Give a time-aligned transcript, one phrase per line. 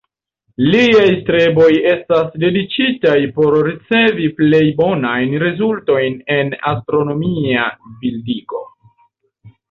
[0.73, 7.67] Liaj streboj estas dediĉitaj por ricevi plej bonajn rezultojn en astronomia
[8.01, 8.63] bildigo.